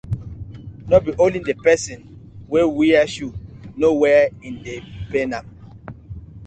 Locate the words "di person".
1.47-1.99